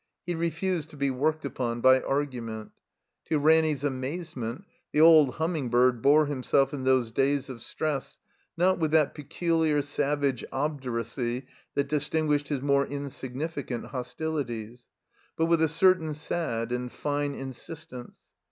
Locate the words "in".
6.73-6.85